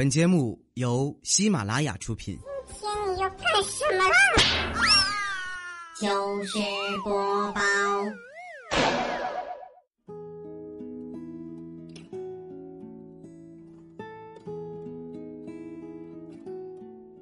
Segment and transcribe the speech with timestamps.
[0.00, 2.38] 本节目由喜马拉雅出品。
[2.68, 4.14] 今天你要干什么啦？
[6.00, 6.58] 就是
[7.04, 7.60] 播报。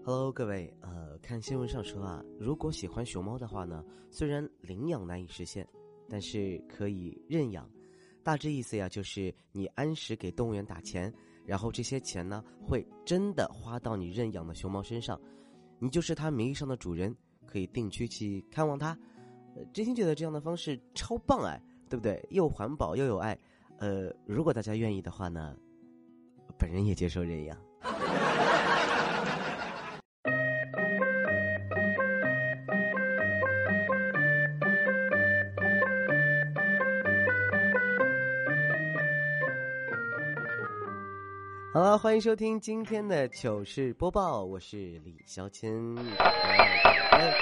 [0.05, 5.67] Hello，各位，呃，看新闻上说啊，如果喜欢熊猫的话呢，虽然领养难以实现，
[6.09, 7.69] 但是可以认养。
[8.23, 11.13] 大致意思呀，就是你按时给动物园打钱，
[11.49, 15.19] 然后这些钱呢，会真的花到你认养的熊猫身上，
[15.79, 17.17] 你就是它名义上的主人，
[17.47, 18.91] 可以定期去看望它。
[19.57, 21.59] 呃，真心觉得这样的方式超棒哎，
[21.89, 22.23] 对不对？
[22.29, 23.37] 又环保又有爱。
[23.79, 25.57] 呃，如果大家愿意的话呢，
[26.59, 27.59] 本人也接受认养。
[41.79, 45.73] 好了，欢迎收听今天的糗事播报，我是李小千。
[46.19, 47.33] 哎，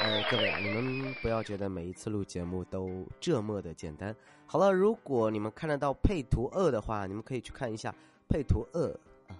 [0.00, 4.16] 呃，各位啊，你们不要觉得每一次录节目都这么的简单。
[4.46, 7.94] 好了，如果你们看得到配图二的话，你们可以去看一下
[8.30, 8.88] 配图二
[9.28, 9.36] 啊，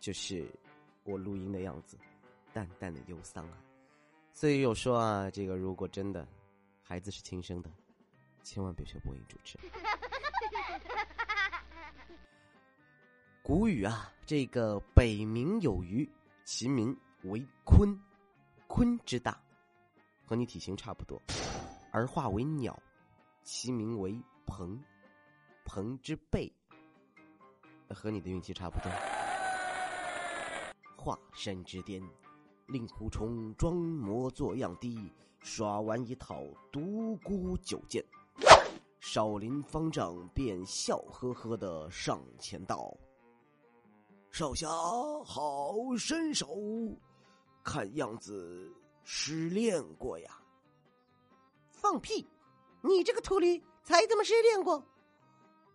[0.00, 0.42] 就是
[1.04, 1.98] 我录音的样子，
[2.50, 3.58] 淡淡的忧伤啊。
[4.32, 6.26] 所以有说啊，这个如果真的
[6.82, 7.68] 孩子是亲生的，
[8.42, 9.58] 千万别学播音主持。
[13.44, 16.08] 古语啊，这个北冥有鱼，
[16.44, 17.98] 其名为鲲，
[18.68, 19.36] 鲲之大，
[20.24, 21.20] 和你体型差不多，
[21.90, 22.80] 而化为鸟，
[23.42, 24.80] 其名为鹏，
[25.64, 26.52] 鹏之背，
[27.88, 28.88] 和你的运气差不多。
[30.96, 32.00] 华山之巅，
[32.68, 38.04] 令狐冲装模作样地耍完一套独孤九剑，
[39.00, 42.96] 少林方丈便笑呵呵的上前道。
[44.32, 44.66] 少侠
[45.26, 46.48] 好身手，
[47.62, 48.72] 看样子
[49.04, 50.30] 失恋过呀。
[51.70, 52.26] 放屁！
[52.80, 54.82] 你这个秃驴才他妈失恋过！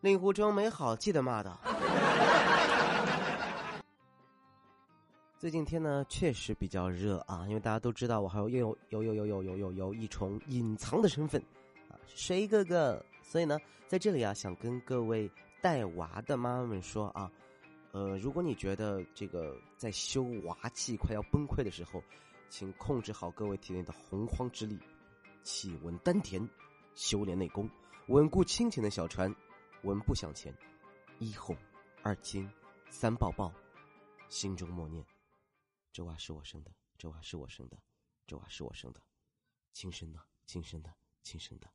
[0.02, 1.56] 令狐冲没好气的骂道。
[5.38, 11.40] 最近天呢确实比较热啊，因为大家都知道我还有有有有有有有有有一重隐藏的身份
[11.90, 13.00] 啊，谁哥哥。
[13.22, 15.30] 所以呢，在这里啊，想跟各位
[15.62, 17.32] 带娃的妈妈们说啊。
[17.98, 22.04] 呃，如果你觉得这个在修娃气快要崩溃的时候，
[22.48, 24.78] 请控制好各位体内的洪荒之力，
[25.42, 26.48] 气稳丹田，
[26.94, 27.68] 修炼内功，
[28.10, 29.36] 稳固亲情的小船，
[29.82, 30.56] 稳步向前，
[31.18, 31.58] 一哄，
[32.04, 32.48] 二亲，
[32.92, 33.52] 三抱抱，
[34.30, 35.04] 心中默念：
[35.92, 37.80] 这娃是我生的，这娃是我生的，
[38.28, 39.02] 这娃是我生的，
[39.74, 40.94] 亲生的，亲生的，
[41.24, 41.68] 亲生的，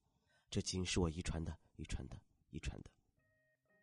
[0.50, 2.16] 这基因是我遗传的，遗传的，
[2.50, 2.90] 遗传的。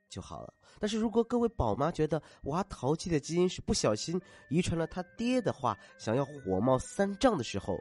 [0.09, 0.53] 就好了。
[0.79, 7.79] 但是如果各位宝妈觉得娃淘气的基因是不小心遗传了他爹的话，想要火冒三丈的时候，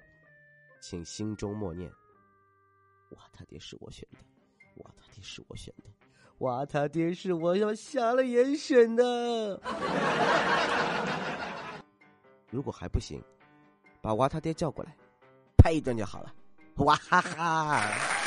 [0.80, 1.90] 请心中默念：
[3.10, 4.18] 娃他爹是我选的，
[4.82, 5.84] 娃他爹是我选的，
[6.38, 9.60] 娃他爹是我要瞎了眼选的。
[12.50, 13.22] 如果还不行，
[14.00, 14.96] 把娃他爹叫过来，
[15.56, 16.34] 拍一顿就好了。
[16.76, 18.17] 哇哈哈！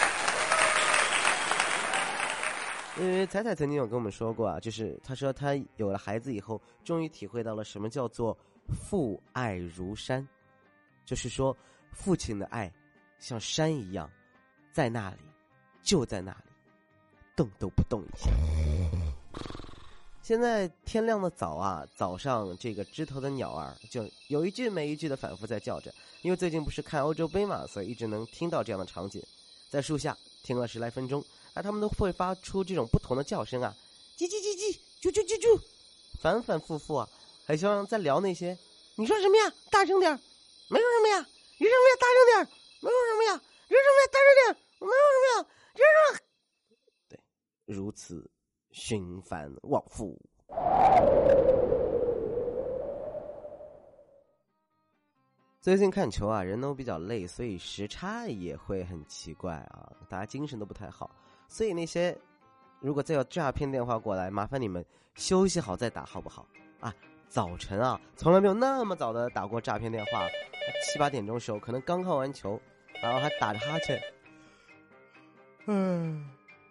[3.00, 8.38] 因为彩彩曾经有跟我们说过啊，就是她说她有了孩子以后，终于体会到了什么叫做
[8.68, 10.28] 父爱如山，
[11.06, 11.56] 就是说
[11.94, 12.72] 父亲的爱
[13.18, 14.10] 像山一样，
[14.74, 15.18] 在那里，
[15.82, 16.52] 就在那里，
[17.36, 18.30] 动都不动一下。
[20.22, 29.24] 现在天亮的早啊，早上这个枝头的鸟儿就有一句没一句的反复在叫着，因为最近不是看欧洲杯嘛，所以一直能听到这样的场景，
[29.70, 31.24] 在树下听了十来分钟。
[31.54, 33.76] 而他们都会发出这种不同的叫声啊，
[34.18, 35.62] 叽叽叽叽，啾啾啾啾，
[36.22, 37.10] 反反复复啊，
[37.46, 38.58] 好像在聊那些。
[38.96, 39.54] 你说什么呀？
[39.70, 40.12] 大声点
[40.70, 41.28] 没说什么呀？
[41.58, 41.96] 你说什么呀？
[42.00, 43.42] 大声点没说什么呀？
[43.68, 44.08] 你说什么呀？
[44.12, 45.48] 大声点没说什么呀？
[45.74, 46.20] 你说？
[47.10, 47.20] 对，
[47.66, 48.30] 如此
[48.72, 50.20] 循环往复。
[55.62, 61.10] 最近看球啊，人都比较累，所以时差也会很奇怪啊，大家精神都不太好。
[61.52, 62.18] 所以那些
[62.80, 64.84] 如果再有诈骗电话过来，麻烦你们
[65.16, 66.48] 休息好再打，好不好？
[66.80, 66.96] 啊，
[67.28, 70.26] 早晨啊，从来没有那么早的打过诈骗电话，
[70.82, 72.58] 七八点钟时候可能刚看完球，
[73.02, 74.02] 然后还打着哈欠。
[75.66, 76.26] 嗯，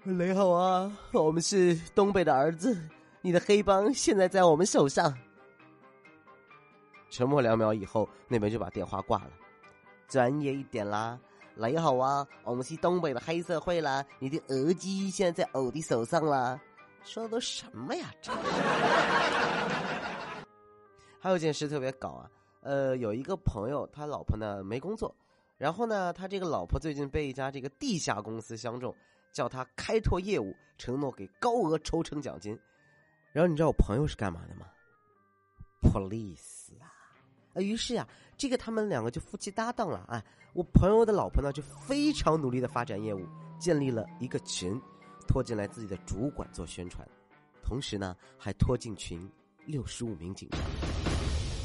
[0.04, 2.82] 雷好啊，我们是东北的儿子，
[3.20, 5.14] 你的黑帮现在在我们手上。
[7.10, 9.30] 沉默两秒以后，那边就把电话挂了。
[10.08, 11.18] 专业一点啦。
[11.54, 14.04] 你好啊，我们是东北的黑社会啦！
[14.18, 16.58] 你的耳机现在在我的手上啦！
[17.04, 18.14] 说的都什么呀？
[21.20, 22.30] 还有件事特别搞啊，
[22.62, 25.14] 呃，有一个朋友他老婆呢没工作，
[25.58, 28.94] 然后呢他这个老婆最近被一家这个地下公司相中，
[29.32, 32.58] 叫他开拓业务，承诺给高额抽成奖金。
[33.32, 34.66] 然后你知道我朋友是干嘛的吗
[35.82, 36.88] ？police 啊，
[37.54, 38.08] 啊，于是呀，
[38.40, 40.24] 这个他们两个就夫妻搭档了啊。
[40.54, 43.20] 我朋友的老婆呢就非常努力的发展业务，
[43.58, 44.80] 建立了一个群，
[45.28, 47.06] 拖进来自己的主管做宣传，
[47.62, 49.30] 同时呢还拖进群
[49.66, 50.58] 六十五名警察。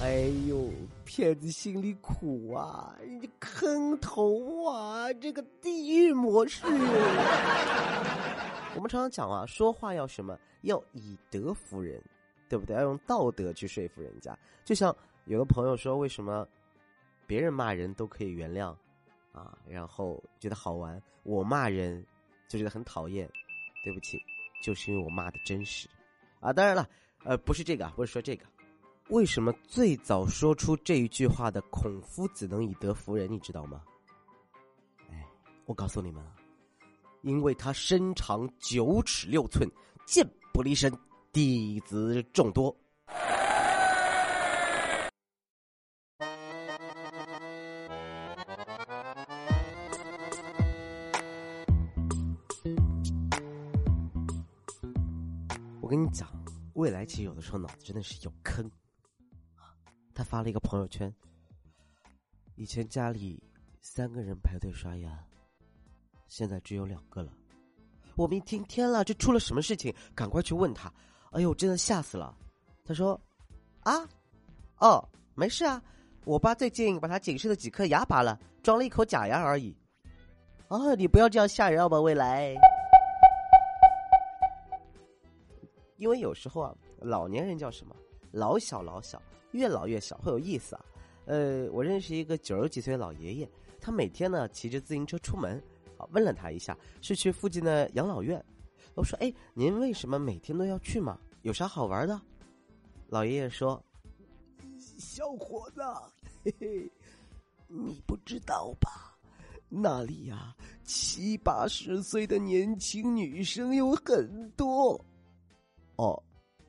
[0.02, 0.70] 哎呦，
[1.06, 2.94] 骗子心里苦啊！
[3.08, 5.14] 你坑头啊！
[5.14, 6.66] 这个地狱模式。
[8.76, 10.38] 我们常常讲啊，说话要什么？
[10.64, 12.04] 要以德服人，
[12.50, 12.76] 对不对？
[12.76, 14.38] 要用道德去说服人家。
[14.66, 14.94] 就像
[15.24, 16.46] 有的朋友说，为什么
[17.28, 18.76] 别人骂人都可以原谅
[19.32, 19.58] 啊？
[19.68, 22.06] 然后觉得好玩，我骂人
[22.48, 23.30] 就觉得很讨厌。
[23.84, 24.20] 对不起，
[24.64, 25.88] 就是因为我骂的真实
[26.40, 26.52] 啊。
[26.52, 26.90] 当然了，
[27.24, 28.44] 呃，不是这个，不是说这个。
[29.10, 33.32] 为什么最早说出这一句话的孔夫子能以德服人？
[33.32, 33.84] 你知道吗？
[35.12, 35.24] 哎，
[35.66, 36.36] 我告诉你们啊。
[37.22, 39.70] 因为他身长九尺六寸，
[40.08, 40.92] 剑不离身，
[41.32, 42.76] 弟子众多。
[55.86, 56.28] 我跟你讲，
[56.74, 58.68] 未来其实有的时候脑子真的是有坑。
[60.16, 61.14] 他发了一个朋友圈，
[62.56, 63.40] 以前家里
[63.82, 65.24] 三个人排队刷牙。
[66.28, 67.32] 现在只有两个了，
[68.16, 69.94] 我们一听天了，这出了什么事情？
[70.16, 70.92] 赶快去问他。
[71.34, 72.36] 哎呦，真的吓死了！
[72.84, 73.22] 他说
[73.86, 74.10] ：“啊，
[74.80, 75.80] 哦，没事啊，
[76.24, 79.78] 我爸最近把他仅剩的几颗牙拔了，装了一口假牙而已。”
[80.68, 82.56] 啊，你不要这样吓人好吧，未来。
[85.98, 87.96] 因为有时候啊，老年人叫什么？
[88.32, 89.22] 老小老小，
[89.52, 90.86] 越老越小，会有意思啊。
[91.26, 93.50] 呃，我认识一个九十几岁的老爷爷，
[93.80, 95.62] 他每天呢骑着自行车出门。
[95.98, 98.44] 啊，问了他一下，是去附近的养老院。
[98.96, 101.18] 我说：“哎，您为什么每天都要去吗？
[101.44, 102.22] 有啥好玩的？”
[103.08, 103.82] 老爷爷说
[104.78, 105.82] ：“小伙子，
[106.44, 106.92] 嘿嘿，
[107.68, 109.18] 你不知道吧？
[109.70, 110.54] 那里呀，
[110.84, 115.00] 七八十岁的年轻女生有很多。”
[115.96, 116.22] 哦，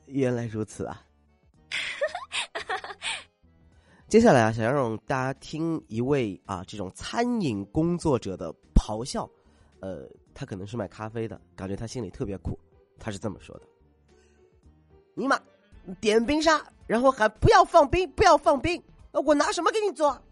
[0.07, 1.03] 原来如此啊！
[4.09, 8.55] 接下来啊，想要让大家听一位啊，这种餐饮工作者的。
[8.77, 9.29] 咆哮，
[9.81, 12.57] 呃，他可能是卖咖啡的，感觉他心里特别苦。
[13.01, 13.67] 他是这么说的
[15.17, 15.37] ：“尼玛，
[16.01, 18.81] 点冰沙，然后还不要放冰，不要放冰，
[19.11, 20.23] 我拿什么给你做？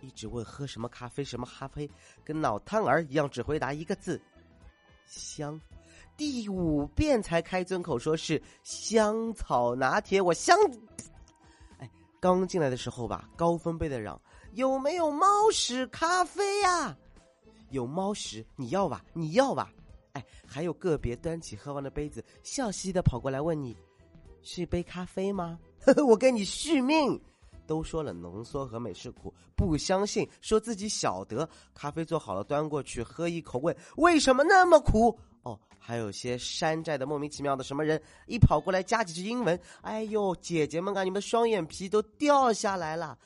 [0.00, 1.88] 一直问喝什么咖啡，什么咖啡，
[2.24, 4.20] 跟脑瘫儿一样，只回答一个字：
[5.06, 5.60] 香。
[6.16, 10.56] 第五遍才开尊口说是香草拿铁，我香。
[11.78, 11.90] 哎，
[12.20, 14.20] 刚进来的时候吧，高分贝的嚷
[14.52, 16.96] 有没有猫屎咖啡呀？”
[17.70, 19.04] 有猫屎，你要吧？
[19.12, 19.72] 你要吧？
[20.12, 23.76] 哎，还有个别端起喝完的杯子，笑嘻嘻的跑过来问你
[24.42, 25.58] ：“是杯咖啡吗？”
[26.06, 27.20] 我给你续命。
[27.66, 31.48] 都说了浓缩和美式苦，不相信，说自己晓得。
[31.74, 35.18] 咖啡做好了，端过去喝一口，问为什么那么苦？
[35.44, 39.58] 哦，还有些山寨的莫名其妙的什么人，一跑过来加几句英文。
[39.82, 43.16] 哎呦，姐姐们啊，你们的双眼皮都掉下来了。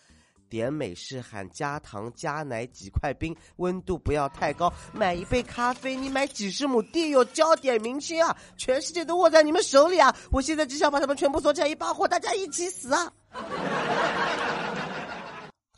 [0.49, 4.73] 点美式喊加糖加奶几块冰，温度不要太高。
[4.95, 7.23] 买一杯咖啡，你买几十亩地有！
[7.26, 10.16] 焦点明星啊，全世界都握在你们手里啊！
[10.33, 13.12] 我现在只想把他们全部锁起来一把火，大家一起死啊！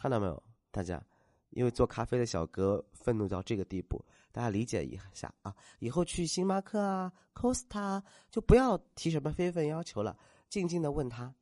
[0.01, 1.03] 看到没有，大家？
[1.51, 4.01] 因为做咖啡的小哥愤怒到这个地步，
[4.33, 5.55] 大家理解一下啊！
[5.81, 10.17] 以后去星巴克啊、Costa 就不要提什么非分要求了，
[10.49, 11.35] 静静的问他：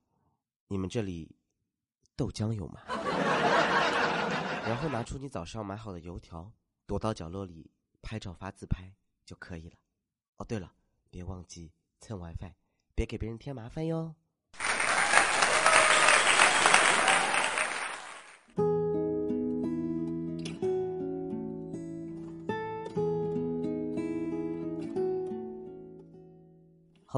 [0.68, 1.30] 你们这里
[2.16, 2.80] 豆浆有吗？
[4.66, 6.50] 然后拿出你早上买好的油条，
[6.86, 7.70] 躲到角落里
[8.02, 8.92] 拍照发自拍
[9.24, 9.76] 就可以了。
[10.36, 10.72] 哦，对了，
[11.10, 12.52] 别忘记蹭 WiFi，
[12.94, 14.14] 别给别人添麻烦哟。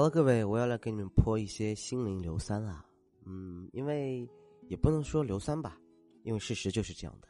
[0.00, 2.86] 好了，各位，我要来给你们泼一些心灵硫酸了。
[3.26, 4.26] 嗯，因为
[4.66, 5.78] 也不能说硫酸吧，
[6.22, 7.28] 因为事实就是这样的。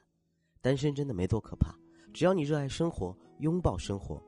[0.61, 1.75] 单身真的没多可怕，
[2.15, 4.23] 只要你热爱生活，拥抱生活，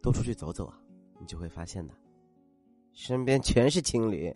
[0.00, 0.80] 多出去走走啊，
[1.18, 1.94] 你就会发现的，
[2.92, 4.30] 身边全是情侣。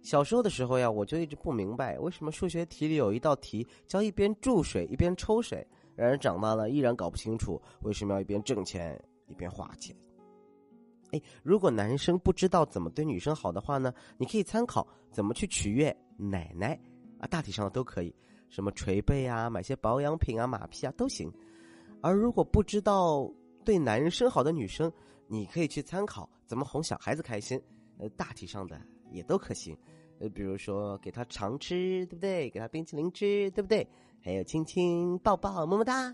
[0.00, 5.66] 小时候的时候呀，我就一直不明白，为什么数学题里有一道题叫一边注水一边抽水，
[5.96, 9.96] 然而长大了依然搞不清楚为什么要一边挣钱一边花钱。
[11.12, 16.78] 哎，如果男生不知道怎么对女生好的话呢，你可以参考怎么去取悦奶奶。
[17.18, 18.12] 啊，大体上都可以，
[18.48, 21.32] 什么捶背啊，买些保养品啊，马屁啊都行。
[22.00, 23.32] 而如果不知道
[23.64, 24.92] 对男生好的女生，
[25.28, 27.62] 你可以去参考怎么哄小孩子开心，
[27.98, 28.80] 呃，大体上的
[29.12, 29.78] 也都可行。
[30.18, 32.50] 呃，比如说给他常吃，对不对？
[32.50, 33.86] 给他冰淇淋吃，对不对？
[34.20, 36.12] 还有亲亲、抱抱、么么哒。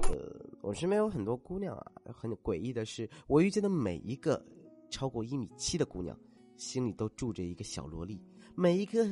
[0.00, 0.10] 呃，
[0.60, 4.44] 我身边有很多姑娘啊，很诡异的是，我遇见的每一个
[4.90, 6.18] 超过一米七的姑娘，
[6.56, 8.18] 心里都住着一个小萝莉；
[8.54, 9.06] 每一个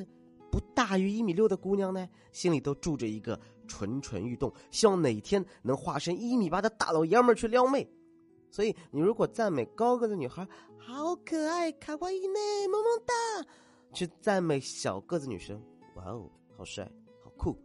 [0.50, 3.38] 不大于一米六的姑娘呢，心里都住着一个
[3.68, 7.88] 蠢蠢欲动，希望哪天能化身一米八的大老爷们儿去撩妹。
[8.50, 12.38] 所以，你如果赞美高个子女孩好可爱、卡哇伊呢，
[12.70, 13.48] 萌萌哒，
[13.92, 15.62] 去赞美小个子女生，
[15.94, 16.90] 哇哦，好帅、
[17.22, 17.56] 好酷，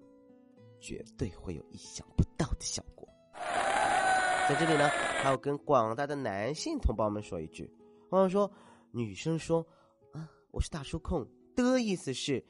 [0.79, 3.00] 绝对会有意想不到的效果。
[3.33, 7.71] 在这里呢，还要跟广大的男性同胞们说一句：，
[8.09, 8.51] 网友说，
[8.91, 9.65] 女生说
[10.11, 12.43] 啊，我是大叔控的意思是，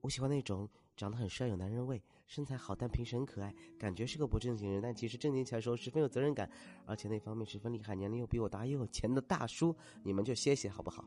[0.00, 2.02] 我喜欢那种长得很帅、有男人味。
[2.26, 6.48] 身材好，但平时很可爱，感觉是个不正经人，但其实正经起来时候十分有责任感，
[6.86, 9.74] 而且那方面十分厉害，年龄又比我大又有钱的大叔，
[10.04, 11.04] 你们就歇歇好不好？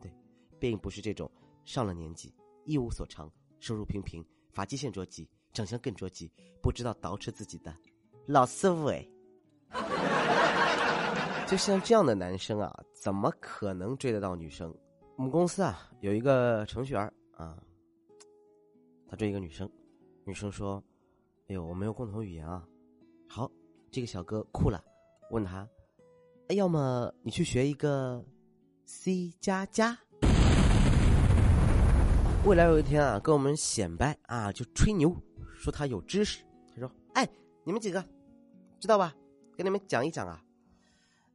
[0.00, 0.12] 对，
[0.58, 1.30] 并不是这种
[1.64, 2.34] 上了年纪
[2.64, 7.72] 一无所长，收入平平，发际线着急，长相更着急，不知道捯饬自己的
[8.26, 9.06] 老师傅哎。
[11.46, 14.74] 就像这样的男生啊，怎么可能追得到女生？
[15.16, 17.56] 我们公司啊有一个程序员啊，
[19.08, 19.70] 他追一个女生。
[20.24, 20.82] 女生说
[21.46, 22.66] ：“哎呦，我没有共同语言啊。”
[23.28, 23.48] 好，
[23.92, 24.82] 这个小哥酷了，
[25.30, 25.68] 问他
[26.50, 28.24] ：“要么你去学一个
[28.84, 29.96] C 加加？”
[32.44, 35.14] 未来有一天啊，跟我们显摆啊，就吹牛，
[35.54, 36.42] 说他有知识。
[36.74, 37.28] 他说：“哎，
[37.62, 38.04] 你们几个
[38.80, 39.14] 知道吧？
[39.56, 40.42] 给你们讲一讲啊。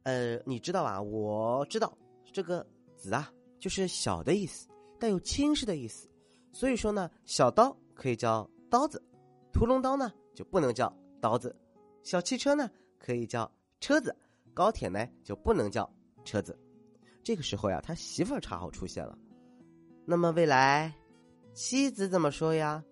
[0.04, 1.00] 呃，你知道啊？
[1.00, 1.96] 我知道
[2.32, 4.68] 这个子啊，就是小的意思，
[4.98, 6.08] 带有轻视的意思。
[6.52, 9.02] 所以说呢，小刀可以叫。”刀子，
[9.52, 11.54] 屠龙刀呢就不能叫刀子；
[12.02, 14.10] 小汽车呢可以叫车子；
[14.54, 15.86] 高铁呢就不能叫
[16.24, 16.58] 车子。
[17.22, 19.18] 这个时候呀，他媳妇儿恰好出现了。
[20.06, 20.90] 那么未来，
[21.52, 22.82] 妻子怎么说呀？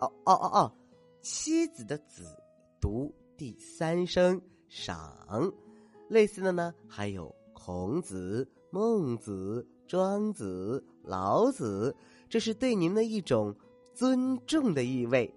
[0.00, 0.72] 哦哦哦哦，
[1.22, 2.26] 妻子的“子”
[2.78, 5.50] 读第三声“赏”。
[6.10, 11.96] 类似的呢，还有孔子、孟子、庄子、老子。
[12.28, 13.56] 这是对您的一种。
[13.94, 15.28] 尊重的意味，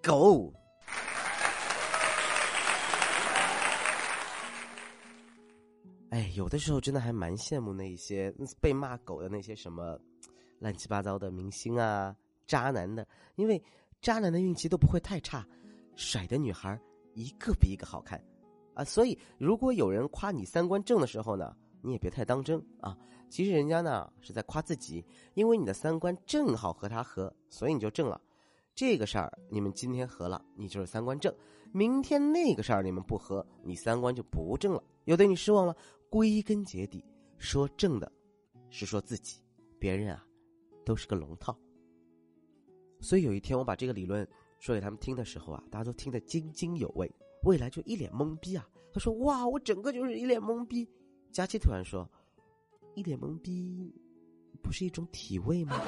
[0.00, 0.54] 狗。
[6.10, 9.98] 哎，有的时候真的还蛮羡慕那些被骂狗的那些什么
[10.60, 12.14] 乱七八糟的明星啊、
[12.46, 13.04] 渣男的，
[13.34, 13.60] 因为
[14.00, 15.44] 渣男的运气都不会太差，
[15.96, 16.80] 甩的女孩
[17.14, 18.22] 一个比一个好看
[18.74, 18.84] 啊。
[18.84, 22.96] 所以，如果有人夸你三观正的时候呢，你也别太当真啊。
[23.30, 25.04] 其实人家呢是在夸自己，
[25.34, 28.20] 因为你的三观正好和他合，所以你就正了。
[28.74, 31.32] 这个事儿你们今天合了，你就是三观正；
[31.72, 35.76] 明天那个事儿你们不合，你三观就不正了，又对你失望了。
[36.10, 37.04] 归根结底，
[37.38, 38.10] 说正的，
[38.70, 39.42] 是说自己，
[39.80, 40.24] 别人啊，
[40.84, 41.56] 都是个龙套。
[43.00, 44.26] 所以有一天我把这个理论
[44.64, 48.66] 说给他们听的时候啊，大家都听得津津有味，未来就一脸懵逼啊。
[48.94, 50.88] 他说：“哇，我整个就是一脸懵逼。”
[51.30, 52.08] 佳琪突然说。
[52.94, 53.92] 一脸懵逼，
[54.62, 55.78] 不是一种体味吗？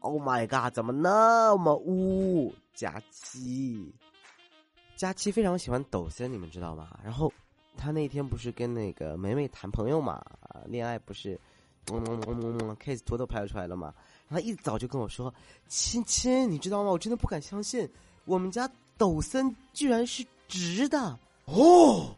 [0.00, 0.74] Oh my god！
[0.74, 2.52] 怎么那么污？
[2.74, 3.94] 佳期，
[4.96, 6.98] 佳期非常喜欢抖森，你们知道吗？
[7.04, 7.32] 然后
[7.76, 10.20] 他那天不是跟那个梅梅谈朋友嘛？
[10.66, 11.38] 恋爱不是，
[11.92, 13.94] 嗯嗯嗯嗯，case 图都拍出来了嘛？
[14.28, 15.32] 然后一早就跟我说
[15.68, 16.90] ：“亲亲，你知道吗？
[16.90, 17.88] 我真的不敢相信，
[18.24, 22.14] 我们家抖森居然是直的哦。”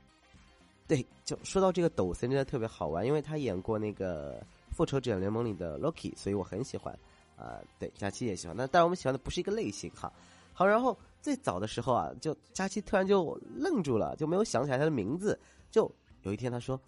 [0.88, 4.40] 对，就说到这个抖森真的特别好玩，因为他演过那个
[4.72, 6.92] 《复仇者联盟》里的 Loki，所以我很喜欢。
[7.36, 8.54] 啊，对，佳期也喜欢。
[8.54, 10.12] 那但我们喜欢的不是一个类型哈。
[10.52, 15.38] 好，然后最早的时候啊，就佳期突然就愣住了，就没有想起来他的名字。
[15.70, 15.90] 就
[16.22, 16.78] 有一天他说：“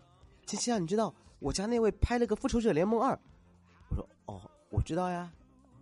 [0.45, 3.15] 琪琪啊，你知道我家那位拍了个《复仇者联盟二》？”
[3.89, 5.31] 我说：“哦，我知道呀。”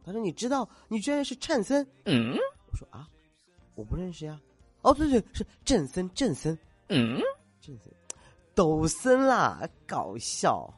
[0.04, 0.68] 他说：“你知道？
[0.88, 2.37] 你居然是颤森？”嗯，
[2.70, 3.09] 我说：“啊，
[3.75, 4.38] 我不认识呀。”
[4.82, 6.59] 哦，对对，是振森，振森。
[6.88, 7.20] 嗯，
[7.61, 7.92] 郑森。
[8.54, 10.73] 抖森啦，搞笑！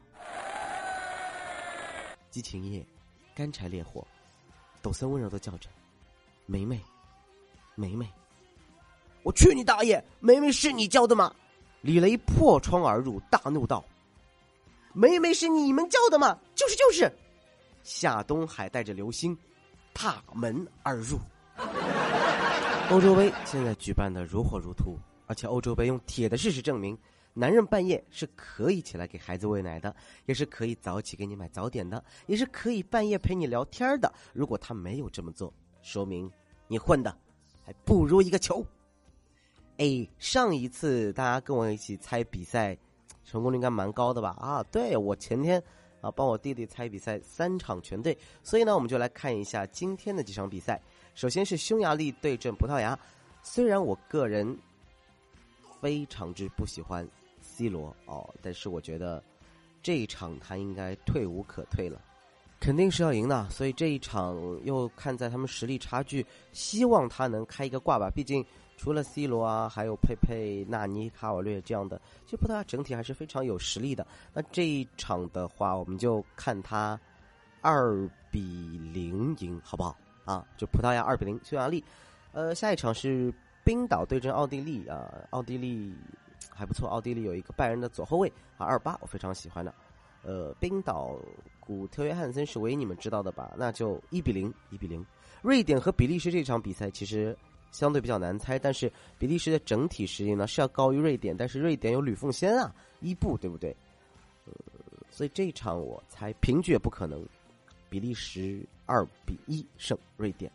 [2.30, 2.84] 激情夜，
[3.34, 4.06] 干柴烈火，
[4.82, 5.68] 抖森温柔的叫着
[6.46, 6.80] ：“梅梅，
[7.74, 8.08] 梅梅！”
[9.22, 10.04] 我去你大爷！
[10.18, 11.34] 梅梅是你叫的吗？
[11.80, 13.84] 李雷破窗而入，大怒道
[14.92, 17.10] ：“梅梅是你们叫的吗？”就是就是。
[17.82, 19.36] 夏东海带着流星，
[19.94, 21.18] 踏门而入。
[22.90, 24.96] 欧洲杯现在举办的如火如荼，
[25.26, 26.98] 而且欧洲杯用铁的事实证明。
[27.34, 29.96] 男人半夜是可以起来给孩子喂奶的，
[30.26, 34.12] 也是可以早起给你买早点的，也是可以半夜陪你聊天的。
[34.34, 36.30] 如果他没有这么做，说明
[36.68, 37.16] 你混的
[37.64, 38.62] 还不如一个球。
[39.78, 42.76] 哎，上一次大家跟我一起猜比赛，
[43.24, 44.36] 成功率应该蛮高的吧？
[44.38, 45.62] 啊，对我前天
[46.02, 50.78] 啊帮我弟弟猜比赛，三场全对，所以呢，我们就来看一下今天的几场比赛。
[51.14, 52.98] 首先是匈牙利对阵葡萄牙，
[53.42, 54.58] 虽然我个人
[55.80, 57.08] 非常之不喜欢
[57.40, 59.24] C 罗哦，但是我觉得
[59.82, 61.98] 这一场他应该退无可退了，
[62.60, 63.48] 肯定是要赢的。
[63.48, 68.44] 所以这一场又看在他们实力差距，希望他能开一个挂吧，毕竟。
[68.82, 74.04] 除了 C 罗啊，还有佩佩、纳尼、卡瓦略这样的，其实葡萄牙整体还是非常有实力的。
[74.34, 76.98] 那这一场的话，我们就看他
[77.60, 78.40] 二比
[78.92, 79.96] 零赢，好不好？
[80.24, 81.84] 啊，就葡萄牙二比零匈牙利。
[82.32, 83.32] 呃，下一场是
[83.64, 85.94] 冰岛对阵奥地利啊，奥地利
[86.50, 89.72] 还不错，奥地利有一个拜仁的左后卫啊，二八，我非常喜欢的。
[90.24, 91.16] 呃，冰岛
[91.60, 93.52] 古特约翰森是唯一你们知道的吧？
[93.56, 95.06] 那就一比零，一比零。
[95.40, 97.38] 瑞典和比利时这场比赛其实。
[97.72, 103.74] 相对比较难猜，但是比利时的整体实力呢是要高于瑞典，但是瑞典有吕奉先啊，伊布对不对？
[104.44, 104.52] 呃，
[105.10, 107.26] 所以这一场我猜平局也不可能，
[107.88, 110.52] 比利时二比一胜瑞典。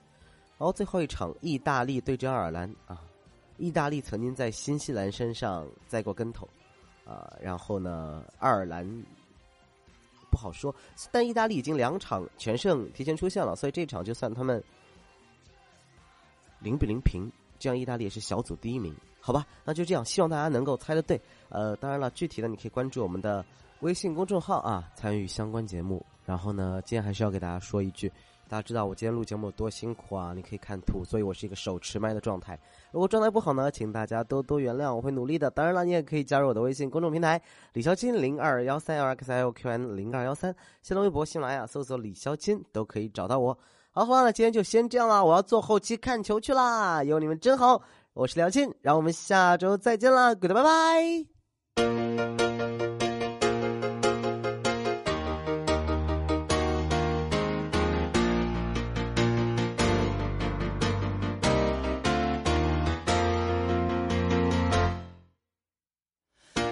[0.59, 3.01] 然后最后一场意大利对阵爱尔兰啊，
[3.57, 6.47] 意大利曾经在新西兰身上栽过跟头
[7.03, 8.87] 啊，然后呢爱尔兰
[10.29, 10.73] 不好说，
[11.11, 14.63] 但意大利已经两场全胜提前出现了，所以这场就算他们。
[16.59, 19.45] 零比零平，这样意大利也是小组第一名，好吧？
[19.63, 21.19] 那就这样，希望大家能够猜的对。
[21.49, 23.45] 呃，当然了，具体的你可以关注我们的
[23.81, 26.05] 微信公众号啊，参与相关节目。
[26.25, 28.11] 然后呢，今天还是要给大家说一句，
[28.49, 30.33] 大家知道我今天录节目有多辛苦啊？
[30.35, 32.59] 你可以看图，所以我是一个手持麦的状态。
[32.91, 35.49] 如果状态不好呢，请大家多多原谅，我会努力的。
[35.51, 43.57] 当然了，你也可以加入我的微信公众平台李小金零二幺三 L X L Q N 零二幺三，新浪微博、喜马拉雅搜索李小金都可以找到我。
[43.97, 45.23] 好，好了，今天就先这样啦。
[45.23, 47.81] 我要做后期看球去啦，有你们真好。
[48.13, 51.25] 我是梁青，让我们下周再见啦，good，拜拜。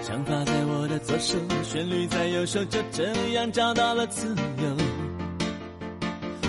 [0.00, 4.95] 想法在我的左手，旋律在右手，就这样找到了自由。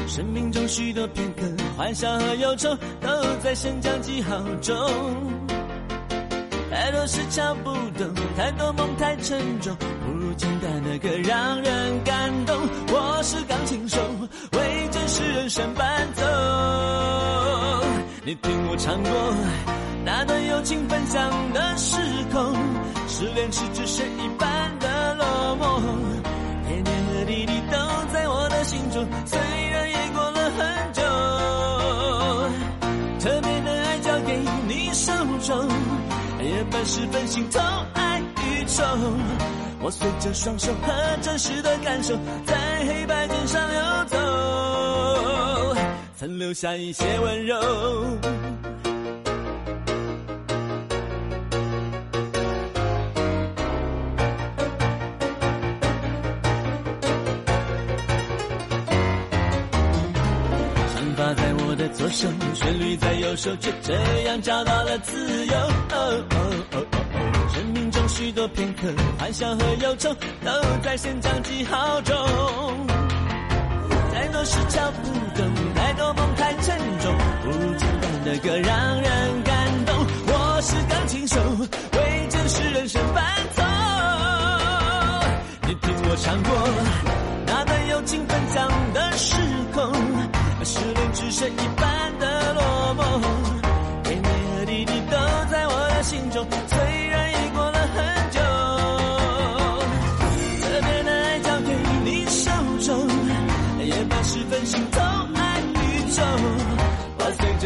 [0.07, 1.41] 生命中许多片刻，
[1.75, 2.69] 欢笑和忧愁
[3.01, 3.09] 都
[3.43, 4.73] 在升降记号中。
[6.71, 12.55] 太多事敲不动，太多梦太沉重，不如简单的歌让人感动。
[12.87, 13.99] 我是钢琴手，
[14.53, 16.23] 为真实人生伴奏。
[18.23, 19.11] 你听我唱过
[20.05, 21.97] 那段友情分享的时
[22.31, 22.55] 空，
[23.09, 25.81] 失恋时只剩一半的落寞，
[26.65, 27.77] 点点和滴滴都
[28.13, 29.05] 在我的心中。
[29.25, 29.39] 虽
[36.87, 37.61] 十分心痛
[37.95, 38.81] 爱与愁，
[39.81, 42.55] 我随着双手和真实的感受，在
[42.87, 45.75] 黑白键上游走，
[46.17, 47.57] 曾留下一些温柔。
[61.35, 65.53] 在我的左手旋律在右手，就这样找到了自由。
[65.89, 66.56] 生命
[68.49, 68.87] 片刻，
[69.19, 70.51] 欢笑和忧愁都
[70.83, 72.15] 在升降记号中。
[74.13, 74.97] 太多事敲不
[75.35, 79.95] 动，太多梦太沉重，不简单的歌让人感动。
[80.27, 81.39] 我是钢琴手，
[81.93, 83.23] 为真实人生伴
[83.55, 83.63] 奏。
[85.67, 86.55] 你听我唱过
[87.45, 89.35] 那段友情分享的时
[89.73, 89.91] 空。
[90.63, 92.61] 失恋只剩一半的落
[92.97, 93.01] 寞，
[94.03, 95.17] 点点和弟弟都
[95.49, 97.06] 在我的心中，最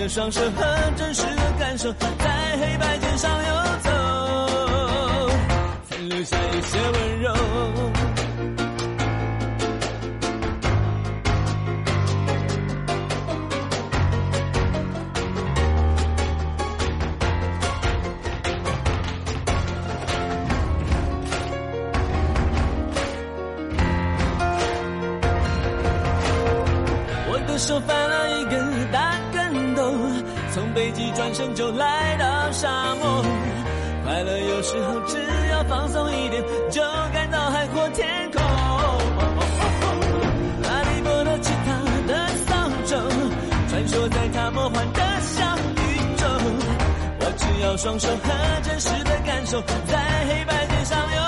[0.01, 3.89] 的双手和真实的感受，在黑白键上游走，
[5.91, 7.31] 曾留下一些温柔。
[31.53, 33.23] 就来到沙漠，
[34.05, 35.17] 快乐有时候只
[35.51, 36.81] 要放松一点，就
[37.13, 38.41] 感到海阔天空。
[40.63, 41.71] 拉里波的吉他
[42.07, 42.95] 的扫帚，
[43.69, 46.25] 穿梭在他魔幻的小宇宙。
[47.19, 51.20] 我只要双手和真实的感受，在黑白键上。